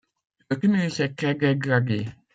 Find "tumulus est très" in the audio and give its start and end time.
0.59-1.35